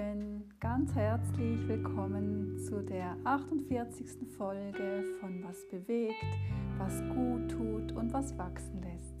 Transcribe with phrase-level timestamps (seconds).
[0.00, 4.28] Lieben, ganz herzlich willkommen zu der 48.
[4.36, 6.14] Folge von Was bewegt,
[6.78, 9.14] was gut tut und was wachsen lässt.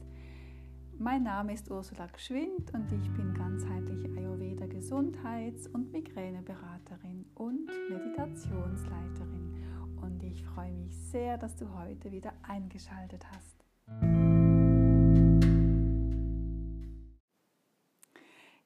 [0.98, 9.54] Mein Name ist Ursula Gschwind und ich bin ganzheitliche Ayurveda Gesundheits- und Migräneberaterin und Meditationsleiterin.
[10.00, 13.59] Und ich freue mich sehr, dass du heute wieder eingeschaltet hast.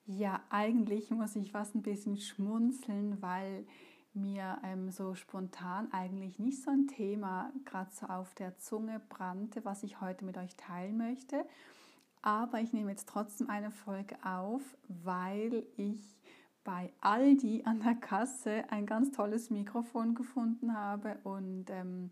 [0.07, 3.67] Ja, eigentlich muss ich fast ein bisschen schmunzeln, weil
[4.13, 9.65] mir ähm, so spontan eigentlich nicht so ein Thema gerade so auf der Zunge brannte,
[9.65, 11.47] was ich heute mit euch teilen möchte.
[12.21, 16.21] Aber ich nehme jetzt trotzdem eine Folge auf, weil ich
[16.65, 22.11] bei Aldi an der Kasse ein ganz tolles Mikrofon gefunden habe und ähm,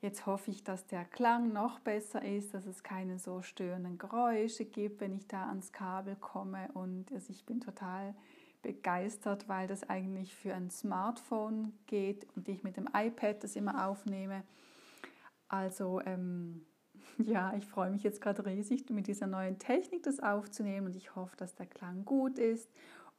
[0.00, 4.64] Jetzt hoffe ich, dass der Klang noch besser ist, dass es keine so störenden Geräusche
[4.64, 6.68] gibt, wenn ich da ans Kabel komme.
[6.72, 8.14] Und also ich bin total
[8.62, 13.88] begeistert, weil das eigentlich für ein Smartphone geht und ich mit dem iPad das immer
[13.88, 14.44] aufnehme.
[15.48, 16.64] Also ähm,
[17.18, 21.16] ja, ich freue mich jetzt gerade riesig, mit dieser neuen Technik das aufzunehmen und ich
[21.16, 22.70] hoffe, dass der Klang gut ist.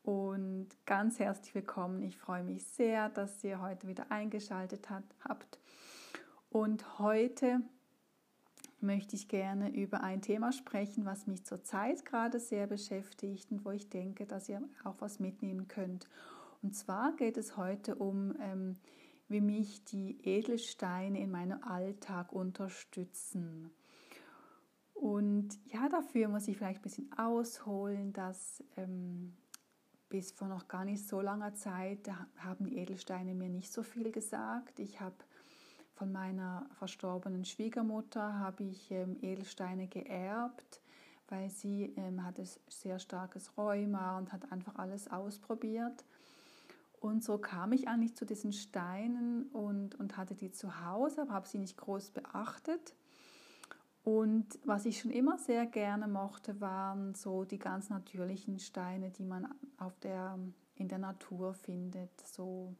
[0.01, 2.03] Und ganz herzlich willkommen.
[2.03, 5.59] Ich freue mich sehr, dass ihr heute wieder eingeschaltet habt.
[6.49, 7.61] Und heute
[8.81, 13.71] möchte ich gerne über ein Thema sprechen, was mich zurzeit gerade sehr beschäftigt und wo
[13.71, 16.07] ich denke, dass ihr auch was mitnehmen könnt.
[16.61, 18.77] Und zwar geht es heute um, ähm,
[19.27, 23.69] wie mich die Edelsteine in meinem Alltag unterstützen.
[24.93, 29.33] Und ja, dafür muss ich vielleicht ein bisschen ausholen, dass ähm,
[30.09, 34.11] bis vor noch gar nicht so langer Zeit haben die Edelsteine mir nicht so viel
[34.11, 34.79] gesagt.
[34.79, 35.15] Ich habe
[35.99, 40.81] von meiner verstorbenen Schwiegermutter habe ich ähm, Edelsteine geerbt,
[41.27, 46.05] weil sie ähm, hatte sehr starkes Rheuma und hat einfach alles ausprobiert.
[47.01, 51.33] Und so kam ich eigentlich zu diesen Steinen und, und hatte die zu Hause, aber
[51.33, 52.95] habe sie nicht groß beachtet.
[54.05, 59.25] Und was ich schon immer sehr gerne mochte, waren so die ganz natürlichen Steine, die
[59.25, 60.39] man auf der,
[60.75, 62.25] in der Natur findet.
[62.25, 62.73] So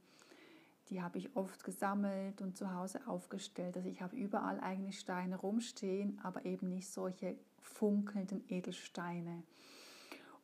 [0.89, 3.77] die habe ich oft gesammelt und zu Hause aufgestellt.
[3.77, 9.43] Also ich habe überall eigentlich Steine rumstehen, aber eben nicht solche funkelnden Edelsteine.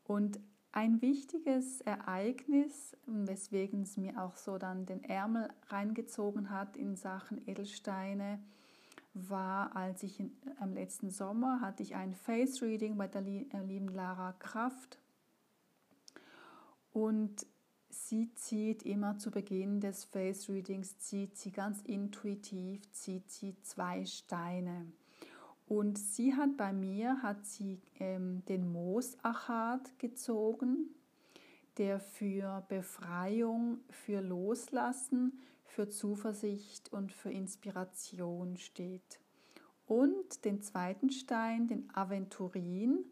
[0.04, 0.40] Und
[0.72, 7.48] ein wichtiges Ereignis, weswegen es mir auch so dann den Ärmel reingezogen hat in Sachen
[7.48, 8.40] Edelsteine,
[9.14, 13.46] war, als ich in, am letzten Sommer hatte ich ein Face Reading bei der äh,
[13.66, 15.00] lieben Lara Kraft.
[16.92, 17.48] Und
[18.10, 24.06] sie zieht immer zu Beginn des Face Readings, zieht sie ganz intuitiv, zieht sie zwei
[24.06, 24.92] Steine.
[25.68, 30.90] Und sie hat bei mir, hat sie ähm, den Moosachat gezogen,
[31.78, 39.20] der für Befreiung, für Loslassen, für Zuversicht und für Inspiration steht.
[39.88, 43.06] Und den zweiten Stein, den Aventurin,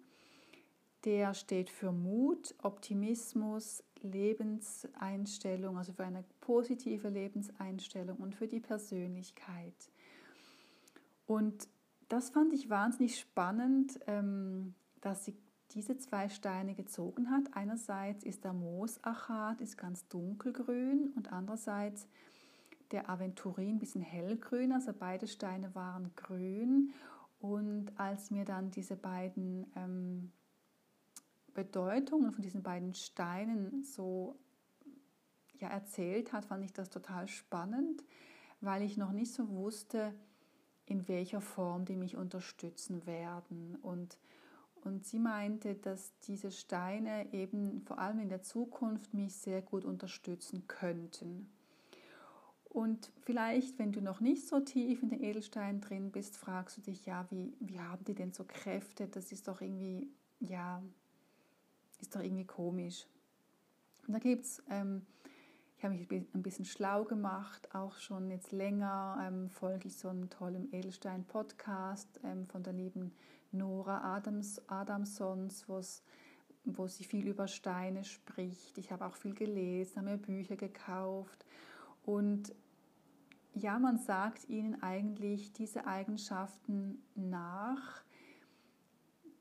[1.05, 9.91] der steht für Mut, Optimismus, Lebenseinstellung, also für eine positive Lebenseinstellung und für die Persönlichkeit.
[11.25, 11.67] Und
[12.09, 15.35] das fand ich wahnsinnig spannend, ähm, dass sie
[15.71, 17.43] diese zwei Steine gezogen hat.
[17.53, 22.07] Einerseits ist der Moosachat ist ganz dunkelgrün und andererseits
[22.91, 24.71] der Aventurin ein bisschen hellgrün.
[24.71, 26.93] Also beide Steine waren grün.
[27.39, 30.31] Und als mir dann diese beiden ähm,
[31.53, 34.37] Bedeutungen von diesen beiden Steinen so
[35.59, 38.03] ja, erzählt hat, fand ich das total spannend,
[38.61, 40.13] weil ich noch nicht so wusste,
[40.85, 43.77] in welcher Form die mich unterstützen werden.
[43.81, 44.17] Und,
[44.83, 49.85] und sie meinte, dass diese Steine eben vor allem in der Zukunft mich sehr gut
[49.85, 51.49] unterstützen könnten.
[52.65, 56.81] Und vielleicht, wenn du noch nicht so tief in den Edelsteinen drin bist, fragst du
[56.81, 59.07] dich, ja, wie, wie haben die denn so Kräfte?
[59.07, 60.81] Das ist doch irgendwie, ja,
[62.03, 63.07] ist doch irgendwie komisch.
[64.07, 65.05] Und da gibt es, ähm,
[65.77, 70.09] ich habe mich ein bisschen schlau gemacht, auch schon jetzt länger ähm, folge ich so
[70.09, 73.13] einem tollen Edelstein-Podcast ähm, von der lieben
[73.51, 75.65] Nora Adams, Adamsons,
[76.65, 78.77] wo sie viel über Steine spricht.
[78.77, 81.45] Ich habe auch viel gelesen, habe mir Bücher gekauft
[82.03, 82.53] und
[83.53, 88.03] ja, man sagt ihnen eigentlich diese Eigenschaften nach,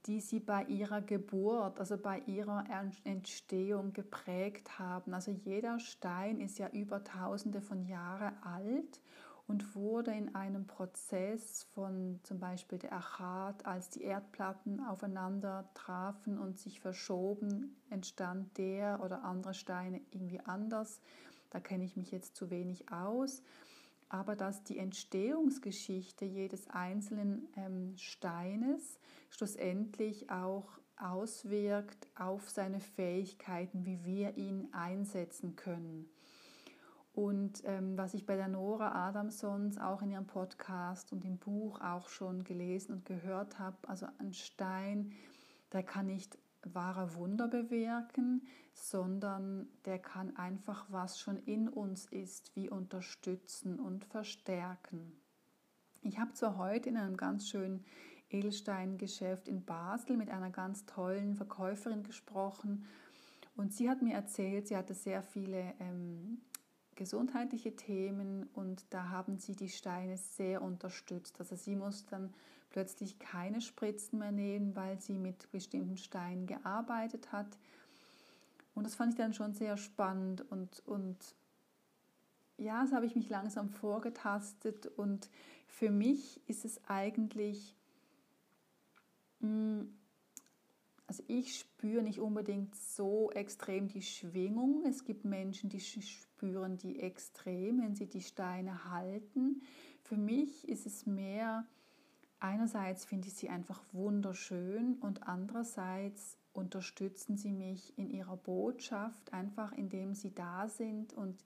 [0.07, 2.65] die sie bei ihrer Geburt, also bei ihrer
[3.05, 5.15] Entstehung geprägt haben.
[5.15, 9.01] Also jeder Stein ist ja über tausende von Jahren alt
[9.47, 16.39] und wurde in einem Prozess von zum Beispiel der Achat, als die Erdplatten aufeinander trafen
[16.39, 21.01] und sich verschoben, entstand der oder andere Steine irgendwie anders.
[21.51, 23.43] Da kenne ich mich jetzt zu wenig aus.
[24.13, 28.99] Aber dass die Entstehungsgeschichte jedes einzelnen ähm, Steines
[29.31, 30.69] schlussendlich auch
[30.99, 36.11] auswirkt auf seine Fähigkeiten, wie wir ihn einsetzen können.
[37.15, 41.81] Und ähm, was ich bei der Nora Adamsons auch in ihrem Podcast und im Buch
[41.81, 45.13] auch schon gelesen und gehört habe, also ein Stein,
[45.73, 46.37] der kann nicht
[46.73, 54.05] wahre Wunder bewirken, sondern der kann einfach, was schon in uns ist, wie unterstützen und
[54.05, 55.13] verstärken.
[56.03, 57.85] Ich habe zwar heute in einem ganz schönen
[58.31, 62.87] Edelsteingeschäft in Basel mit einer ganz tollen Verkäuferin gesprochen
[63.57, 66.41] und sie hat mir erzählt, sie hatte sehr viele ähm,
[66.95, 71.39] gesundheitliche Themen und da haben sie die Steine sehr unterstützt.
[71.39, 72.33] Also sie muss dann
[72.73, 77.59] plötzlich keine Spritzen mehr nehmen, weil sie mit bestimmten Steinen gearbeitet hat.
[78.75, 81.17] Und das fand ich dann schon sehr spannend und, und
[82.57, 85.29] ja, so habe ich mich langsam vorgetastet und
[85.67, 87.77] für mich ist es eigentlich
[89.41, 89.93] hm,
[91.13, 94.87] also ich spüre nicht unbedingt so extrem die Schwingung.
[94.87, 99.61] Es gibt Menschen, die spüren die extrem, wenn sie die Steine halten.
[100.05, 101.67] Für mich ist es mehr,
[102.43, 109.73] einerseits finde ich sie einfach wunderschön und andererseits unterstützen sie mich in ihrer Botschaft, einfach
[109.73, 111.45] indem sie da sind und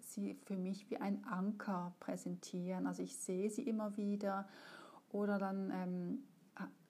[0.00, 2.86] sie für mich wie ein Anker präsentieren.
[2.86, 4.46] Also ich sehe sie immer wieder
[5.10, 6.18] oder dann ähm,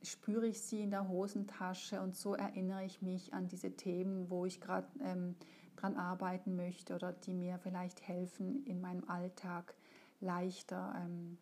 [0.02, 4.44] spüre ich sie in der Hosentasche und so erinnere ich mich an diese Themen, wo
[4.44, 5.36] ich gerade ähm,
[5.76, 9.74] dran arbeiten möchte oder die mir vielleicht helfen, in meinem Alltag
[10.20, 11.38] leichter ähm,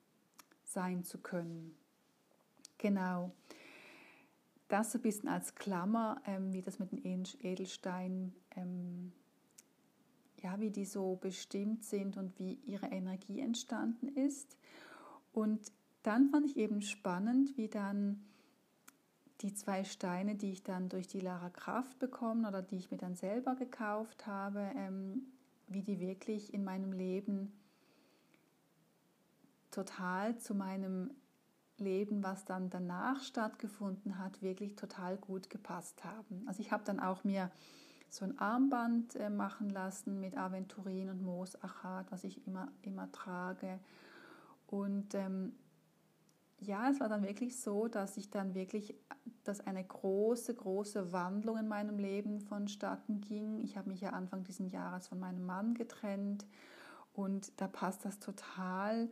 [0.69, 1.75] sein zu können.
[2.79, 3.33] Genau.
[4.69, 9.13] Das so ein bisschen als Klammer, ähm, wie das mit den Edelsteinen, ähm,
[10.43, 14.57] ja, wie die so bestimmt sind und wie ihre Energie entstanden ist.
[15.33, 15.73] Und
[16.03, 18.25] dann fand ich eben spannend, wie dann
[19.41, 22.99] die zwei Steine, die ich dann durch die Lara Kraft bekommen oder die ich mir
[22.99, 25.23] dann selber gekauft habe, ähm,
[25.67, 27.53] wie die wirklich in meinem Leben
[29.71, 31.11] total zu meinem
[31.79, 36.45] Leben, was dann danach stattgefunden hat, wirklich total gut gepasst haben.
[36.47, 37.51] Also ich habe dann auch mir
[38.11, 43.79] so ein Armband äh, machen lassen mit Aventurin und Moosachat, was ich immer, immer trage.
[44.67, 45.53] Und ähm,
[46.61, 48.95] ja, es war dann wirklich so, dass ich dann wirklich,
[49.45, 53.61] dass eine große, große Wandlung in meinem Leben vonstatten ging.
[53.61, 56.47] Ich habe mich ja Anfang dieses Jahres von meinem Mann getrennt
[57.13, 59.09] und da passt das total,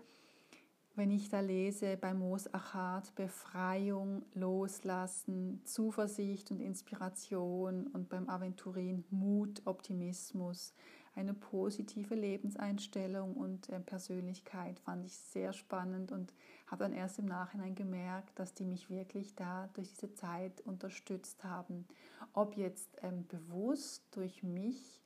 [0.96, 9.04] wenn ich da lese bei Moos Achat Befreiung, Loslassen, Zuversicht und Inspiration und beim Aventurin
[9.10, 10.74] Mut, Optimismus
[11.16, 16.32] eine positive Lebenseinstellung und äh, Persönlichkeit fand ich sehr spannend und
[16.66, 21.42] habe dann erst im Nachhinein gemerkt, dass die mich wirklich da durch diese Zeit unterstützt
[21.42, 21.86] haben.
[22.34, 25.00] Ob jetzt ähm, bewusst durch mich,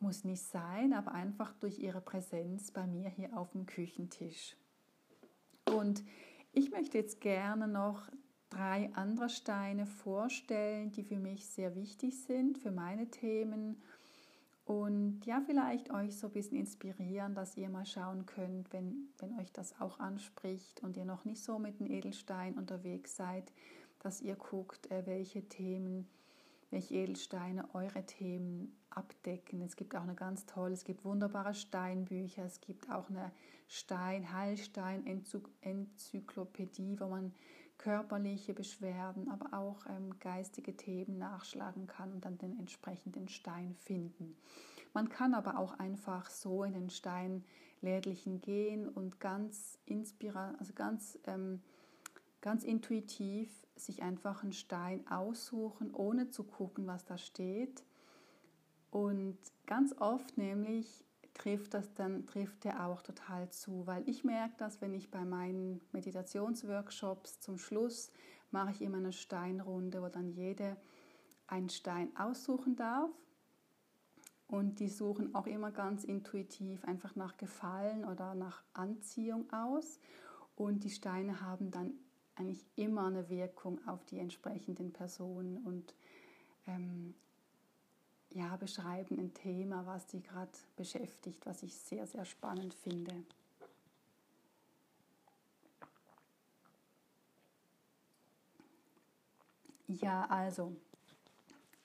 [0.00, 4.56] muss nicht sein, aber einfach durch ihre Präsenz bei mir hier auf dem Küchentisch.
[5.66, 6.02] Und
[6.52, 8.08] ich möchte jetzt gerne noch
[8.48, 13.80] drei andere Steine vorstellen, die für mich sehr wichtig sind, für meine Themen
[14.70, 19.36] und ja, vielleicht euch so ein bisschen inspirieren, dass ihr mal schauen könnt, wenn, wenn
[19.40, 23.52] euch das auch anspricht und ihr noch nicht so mit den Edelsteinen unterwegs seid,
[23.98, 26.08] dass ihr guckt, äh, welche Themen,
[26.70, 29.62] welche Edelsteine eure Themen abdecken.
[29.62, 33.32] Es gibt auch eine ganz tolle, es gibt wunderbare Steinbücher, es gibt auch eine
[33.68, 37.32] Stein, Heilstein-Enzyklopädie, wo man
[37.78, 44.36] körperliche Beschwerden, aber auch ähm, geistige Themen nachschlagen kann und dann den entsprechenden Stein finden.
[44.92, 51.18] Man kann aber auch einfach so in den Steinlädlichen gehen und ganz inspira also ganz,
[51.26, 51.62] ähm,
[52.40, 57.82] ganz intuitiv sich einfach einen Stein aussuchen, ohne zu gucken, was da steht.
[58.90, 61.04] Und ganz oft nämlich
[61.34, 65.24] trifft das dann trifft der auch total zu, weil ich merke das, wenn ich bei
[65.24, 68.10] meinen Meditationsworkshops zum Schluss
[68.50, 70.76] mache ich immer eine Steinrunde, wo dann jede
[71.46, 73.10] einen Stein aussuchen darf
[74.48, 80.00] und die suchen auch immer ganz intuitiv einfach nach Gefallen oder nach Anziehung aus
[80.56, 81.92] und die Steine haben dann
[82.40, 85.94] eigentlich immer eine Wirkung auf die entsprechenden Personen und
[86.66, 87.14] ähm,
[88.30, 93.12] ja, beschreiben ein Thema, was die gerade beschäftigt, was ich sehr, sehr spannend finde.
[99.86, 100.76] Ja, also,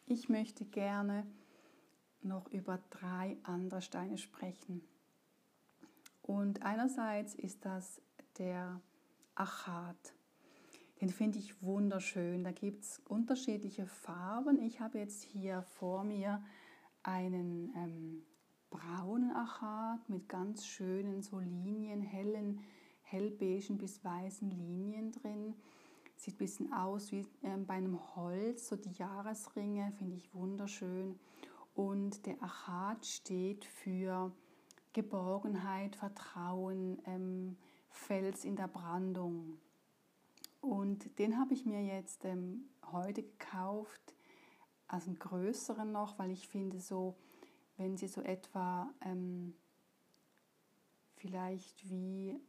[0.06, 1.26] ich möchte gerne
[2.22, 4.88] noch über drei andere Steine sprechen.
[6.22, 8.02] Und einerseits ist das
[8.38, 8.80] der
[9.36, 10.14] Achat.
[11.02, 12.44] Den finde ich wunderschön.
[12.44, 14.62] Da gibt es unterschiedliche Farben.
[14.62, 16.42] Ich habe jetzt hier vor mir
[17.04, 18.24] einen ähm,
[18.70, 22.62] braunen Achat mit ganz schönen so Linien, hellen,
[23.02, 25.54] hellbeigen bis weißen Linien drin.
[26.16, 31.20] Sieht ein bisschen aus wie ähm, bei einem Holz, so die Jahresringe, finde ich wunderschön.
[31.74, 34.32] Und der Achat steht für
[34.94, 37.58] Geborgenheit, Vertrauen, ähm,
[37.90, 39.58] Fels in der Brandung.
[40.66, 44.16] Und den habe ich mir jetzt ähm, heute gekauft,
[44.88, 47.16] also einen größeren noch, weil ich finde so,
[47.78, 49.54] wenn sie so etwa ähm,
[51.18, 52.40] vielleicht wie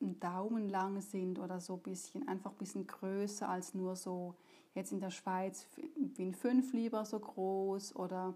[0.00, 4.36] ein Daumen lang sind oder so ein bisschen, einfach ein bisschen größer als nur so,
[4.74, 8.34] jetzt in der Schweiz wie ein Fünf lieber so groß oder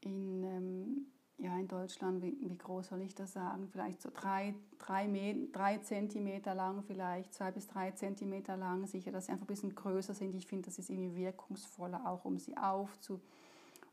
[0.00, 1.06] in ähm,
[1.38, 3.68] ja, in Deutschland, wie, wie, groß soll ich das sagen?
[3.68, 8.86] Vielleicht so drei, drei, drei Zentimeter lang, vielleicht zwei bis drei Zentimeter lang.
[8.86, 10.34] Sicher, dass sie einfach ein bisschen größer sind.
[10.36, 13.20] Ich finde, das ist irgendwie wirkungsvoller, auch um sie aufzu,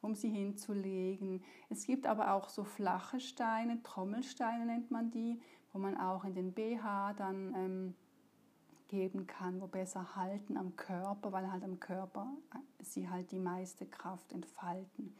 [0.01, 1.43] um sie hinzulegen.
[1.69, 5.41] Es gibt aber auch so flache Steine, Trommelsteine nennt man die,
[5.74, 7.95] wo man auch in den BH dann ähm,
[8.88, 13.39] geben kann, wo besser halten am Körper, weil halt am Körper äh, sie halt die
[13.39, 15.15] meiste Kraft entfalten.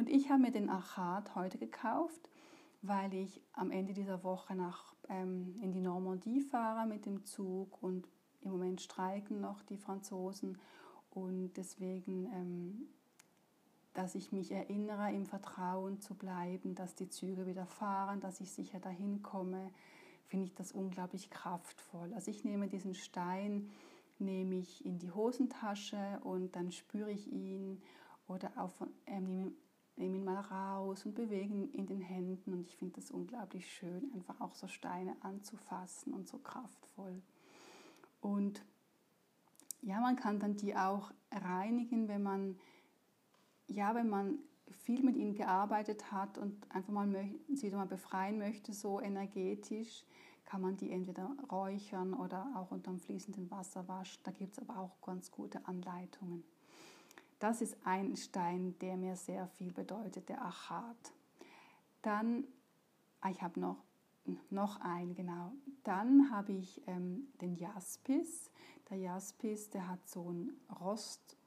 [0.00, 2.30] Und ich habe mir den Achat heute gekauft,
[2.80, 7.82] weil ich am Ende dieser Woche nach, ähm, in die Normandie fahre mit dem Zug
[7.82, 8.08] und
[8.40, 10.56] im Moment streiken noch die Franzosen
[11.10, 12.88] und deswegen, ähm,
[13.92, 18.52] dass ich mich erinnere, im Vertrauen zu bleiben, dass die Züge wieder fahren, dass ich
[18.52, 19.70] sicher dahin komme,
[20.28, 22.14] finde ich das unglaublich kraftvoll.
[22.14, 23.68] Also ich nehme diesen Stein,
[24.18, 27.82] nehme ich in die Hosentasche und dann spüre ich ihn
[28.28, 29.52] oder auch von, ähm,
[29.96, 33.70] nehme ihn mal raus und bewege ihn in den Händen und ich finde das unglaublich
[33.70, 37.20] schön, einfach auch so Steine anzufassen und so kraftvoll.
[38.20, 38.64] Und
[39.82, 42.56] ja, man kann dann die auch reinigen, wenn man
[43.70, 44.38] ja, wenn man
[44.84, 47.08] viel mit ihnen gearbeitet hat und einfach mal
[47.48, 50.04] sie wieder mal befreien möchte, so energetisch,
[50.44, 54.20] kann man die entweder räuchern oder auch unter dem fließenden Wasser waschen.
[54.24, 56.42] Da gibt es aber auch ganz gute Anleitungen.
[57.40, 61.12] Das ist ein Stein, der mir sehr viel bedeutet, der Achat.
[62.02, 62.44] Dann,
[63.22, 63.78] ah, ich habe noch,
[64.50, 65.52] noch einen, genau.
[65.82, 68.50] Dann habe ich ähm, den Jaspis.
[68.90, 71.38] Der Jaspis, der hat so ein Rost,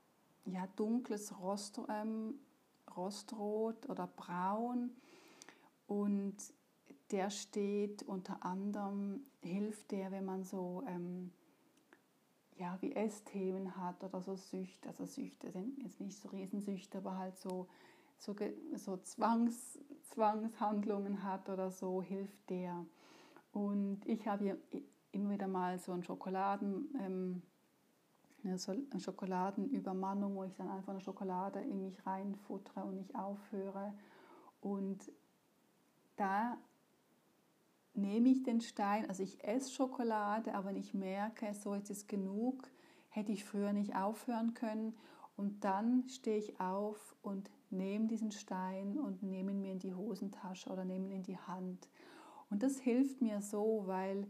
[0.46, 2.40] ja, dunkles Rost, ähm,
[2.98, 4.90] Rostrot oder Braun.
[5.86, 6.36] Und
[7.12, 11.32] der steht unter anderem, hilft der, wenn man so ähm,
[12.58, 17.18] ja, wie Essthemen hat oder so Süchte, also Süchte sind jetzt nicht so Riesensüchte, aber
[17.18, 17.68] halt so,
[18.18, 18.36] so,
[18.76, 22.86] so Zwangs, Zwangshandlungen hat oder so, hilft der.
[23.52, 24.58] Und ich habe
[25.12, 27.42] immer wieder mal so ein Schokoladen, ähm,
[28.44, 33.94] eine Schokoladenübermannung, wo ich dann einfach eine Schokolade in mich reinfuttere und nicht aufhöre.
[34.60, 35.12] Und
[36.18, 36.58] da
[37.94, 42.68] nehme ich den Stein, also ich esse Schokolade, aber ich merke, so jetzt ist genug,
[43.10, 44.96] hätte ich früher nicht aufhören können.
[45.36, 49.94] Und dann stehe ich auf und nehme diesen Stein und nehme ihn mir in die
[49.94, 51.90] Hosentasche oder nehme ihn in die Hand.
[52.50, 54.28] Und das hilft mir so, weil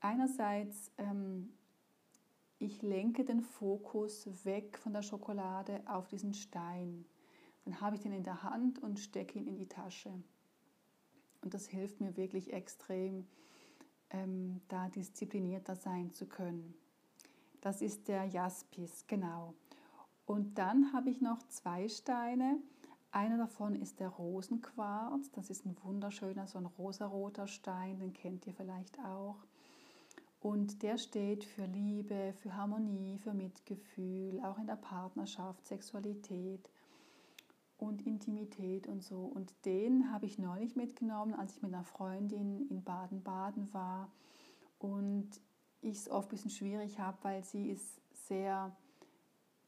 [0.00, 1.52] einerseits ähm,
[2.58, 7.04] ich lenke den Fokus weg von der Schokolade auf diesen Stein.
[7.64, 10.12] Dann habe ich den in der Hand und stecke ihn in die Tasche.
[11.46, 13.24] Und das hilft mir wirklich extrem,
[14.10, 16.74] ähm, da disziplinierter sein zu können.
[17.60, 19.54] Das ist der Jaspis, genau.
[20.24, 22.58] Und dann habe ich noch zwei Steine.
[23.12, 25.30] Einer davon ist der Rosenquarz.
[25.30, 29.36] Das ist ein wunderschöner, so ein rosaroter Stein, den kennt ihr vielleicht auch.
[30.40, 36.68] Und der steht für Liebe, für Harmonie, für Mitgefühl, auch in der Partnerschaft, Sexualität
[37.78, 39.20] und Intimität und so.
[39.20, 44.10] Und den habe ich neulich mitgenommen, als ich mit einer Freundin in Baden-Baden war
[44.78, 45.28] und
[45.82, 48.74] ich es oft ein bisschen schwierig habe, weil sie ist sehr,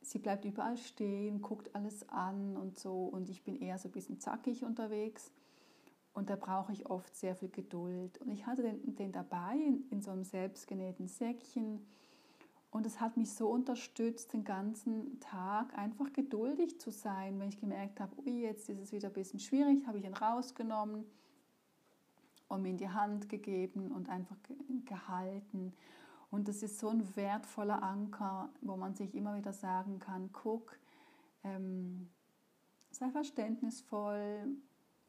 [0.00, 3.92] sie bleibt überall stehen, guckt alles an und so und ich bin eher so ein
[3.92, 5.30] bisschen zackig unterwegs
[6.14, 8.18] und da brauche ich oft sehr viel Geduld.
[8.18, 11.86] Und ich hatte den, den dabei in, in so einem selbstgenähten Säckchen
[12.70, 17.58] Und es hat mich so unterstützt, den ganzen Tag einfach geduldig zu sein, wenn ich
[17.58, 21.06] gemerkt habe, ui, jetzt ist es wieder ein bisschen schwierig, habe ich ihn rausgenommen
[22.48, 24.36] und mir in die Hand gegeben und einfach
[24.84, 25.72] gehalten.
[26.30, 30.78] Und das ist so ein wertvoller Anker, wo man sich immer wieder sagen kann, guck,
[31.44, 32.10] ähm,
[32.90, 34.46] sei verständnisvoll,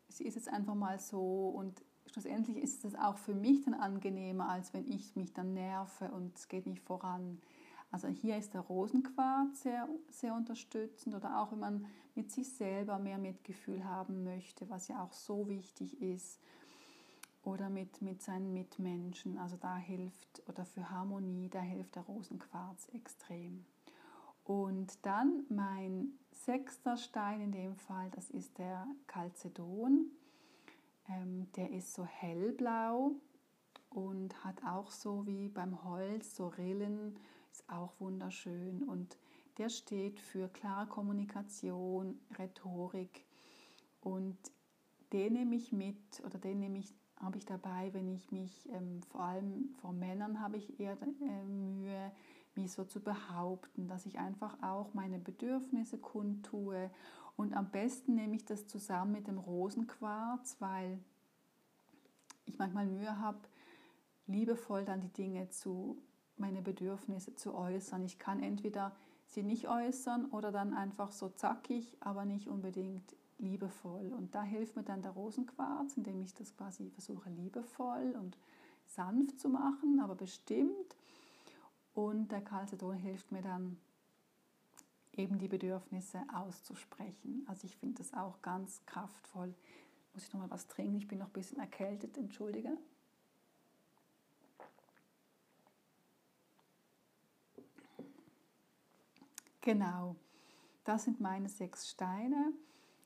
[0.07, 4.49] sie ist jetzt einfach mal so und schlussendlich ist es auch für mich dann angenehmer,
[4.49, 7.39] als wenn ich mich dann nerve und es geht nicht voran.
[7.91, 11.85] Also hier ist der Rosenquarz sehr, sehr unterstützend oder auch wenn man
[12.15, 16.39] mit sich selber mehr Mitgefühl haben möchte, was ja auch so wichtig ist
[17.43, 19.37] oder mit, mit seinen Mitmenschen.
[19.37, 23.65] Also da hilft, oder für Harmonie, da hilft der Rosenquarz extrem.
[24.43, 30.11] Und dann mein sechster Stein in dem Fall, das ist der Calcedon.
[31.09, 33.11] Ähm, der ist so hellblau
[33.89, 37.17] und hat auch so wie beim Holz so Rillen,
[37.51, 38.83] ist auch wunderschön.
[38.83, 39.17] Und
[39.57, 43.25] der steht für klare Kommunikation, Rhetorik.
[44.01, 44.37] Und
[45.11, 49.01] den nehme ich mit oder den nehme ich habe ich dabei, wenn ich mich, ähm,
[49.11, 52.11] vor allem vor Männern habe ich eher äh, Mühe,
[52.55, 56.89] mich so zu behaupten, dass ich einfach auch meine Bedürfnisse kundtue.
[57.39, 60.99] Und am besten nehme ich das zusammen mit dem Rosenquarz, weil
[62.43, 63.39] ich manchmal Mühe habe,
[64.27, 65.97] liebevoll dann die Dinge zu,
[66.35, 68.03] meine Bedürfnisse zu äußern.
[68.03, 68.93] Ich kann entweder
[69.25, 74.11] sie nicht äußern oder dann einfach so zackig, aber nicht unbedingt liebevoll.
[74.11, 78.37] Und da hilft mir dann der Rosenquarz, indem ich das quasi versuche liebevoll und
[78.85, 80.97] sanft zu machen, aber bestimmt.
[81.93, 83.77] Und der Calcedon hilft mir dann
[85.13, 87.45] eben die Bedürfnisse auszusprechen.
[87.47, 89.53] Also ich finde das auch ganz kraftvoll.
[90.13, 90.97] Muss ich noch mal was trinken?
[90.97, 92.77] Ich bin noch ein bisschen erkältet, entschuldige.
[99.61, 100.15] Genau,
[100.85, 102.53] das sind meine sechs Steine.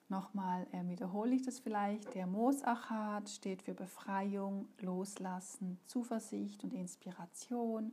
[0.08, 2.14] Nochmal äh, wiederhole ich das vielleicht.
[2.14, 7.92] Der Moosachat steht für Befreiung, Loslassen, Zuversicht und Inspiration.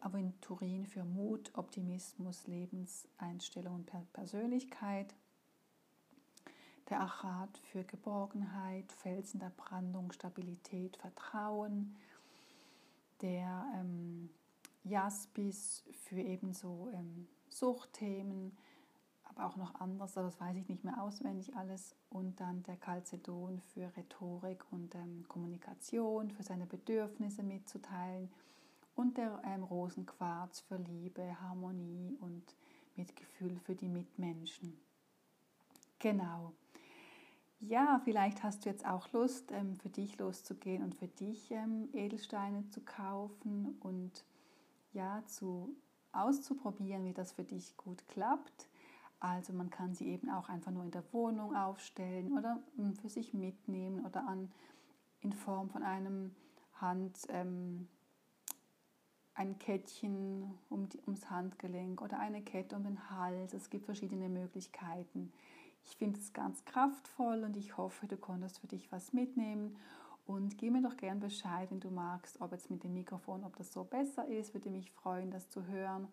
[0.00, 5.14] Aventurin für Mut, Optimismus, Lebenseinstellung und Persönlichkeit.
[6.88, 11.96] Der Achat für Geborgenheit, Felsen der Brandung, Stabilität, Vertrauen.
[13.20, 14.30] Der ähm,
[14.84, 18.56] Jaspis für ebenso ähm, Suchtthemen,
[19.24, 21.94] aber auch noch anderes, das weiß ich nicht mehr auswendig alles.
[22.10, 28.30] Und dann der Calcedon für Rhetorik und ähm, Kommunikation, für seine Bedürfnisse mitzuteilen.
[28.94, 32.44] Und der ähm, Rosenquarz für Liebe, Harmonie und
[32.96, 34.78] Mitgefühl für die Mitmenschen.
[35.98, 36.52] Genau.
[37.60, 41.88] Ja, vielleicht hast du jetzt auch Lust, ähm, für dich loszugehen und für dich ähm,
[41.92, 44.24] Edelsteine zu kaufen und
[44.92, 45.74] ja, zu
[46.10, 48.68] auszuprobieren, wie das für dich gut klappt.
[49.20, 53.08] Also man kann sie eben auch einfach nur in der Wohnung aufstellen oder hm, für
[53.08, 54.50] sich mitnehmen oder an,
[55.20, 56.34] in Form von einem
[56.80, 57.88] Hand, ähm,
[59.34, 63.54] ein Kettchen um die, ums Handgelenk oder eine Kette um den Hals.
[63.54, 65.32] Es gibt verschiedene Möglichkeiten.
[65.84, 69.76] Ich finde es ganz kraftvoll und ich hoffe, du konntest für dich was mitnehmen.
[70.26, 73.56] Und gib mir doch gern Bescheid, wenn du magst, ob jetzt mit dem Mikrofon, ob
[73.56, 74.54] das so besser ist.
[74.54, 76.06] Würde mich freuen, das zu hören.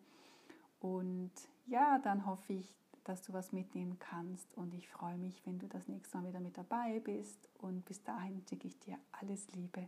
[0.80, 1.32] Und
[1.68, 4.56] ja, dann hoffe ich, dass du was mitnehmen kannst.
[4.58, 7.50] Und ich freue mich, wenn du das nächste Mal wieder mit dabei bist.
[7.60, 9.88] Und bis dahin schicke ich dir alles Liebe.